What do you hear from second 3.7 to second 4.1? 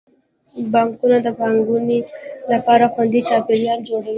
جوړوي.